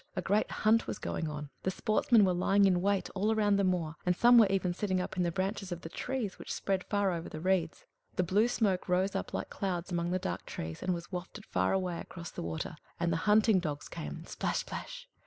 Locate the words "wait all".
2.81-3.35